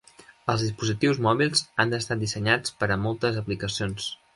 [0.53, 4.15] Els dispositius mòbils han estat dissenyats per a moltes aplicacions.